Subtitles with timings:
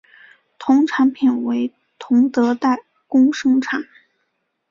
[0.57, 3.83] 其产品为同德代工生产。